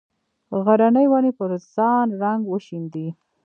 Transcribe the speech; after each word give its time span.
غرنې 0.63 1.05
ونې 1.11 1.31
پر 1.39 1.51
ځان 1.73 2.07
رنګ 2.21 2.41
وشیندي 2.47 3.07